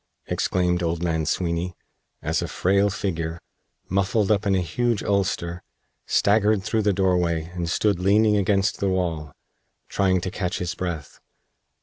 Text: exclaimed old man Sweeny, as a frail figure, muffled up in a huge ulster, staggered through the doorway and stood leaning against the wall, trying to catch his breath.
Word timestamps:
exclaimed 0.25 0.81
old 0.81 1.03
man 1.03 1.27
Sweeny, 1.27 1.75
as 2.23 2.41
a 2.41 2.47
frail 2.47 2.89
figure, 2.89 3.39
muffled 3.87 4.31
up 4.31 4.47
in 4.47 4.55
a 4.55 4.59
huge 4.61 5.03
ulster, 5.03 5.61
staggered 6.07 6.63
through 6.63 6.81
the 6.81 6.91
doorway 6.91 7.51
and 7.53 7.69
stood 7.69 7.99
leaning 7.99 8.35
against 8.35 8.79
the 8.79 8.89
wall, 8.89 9.31
trying 9.89 10.19
to 10.19 10.31
catch 10.31 10.57
his 10.57 10.73
breath. 10.73 11.19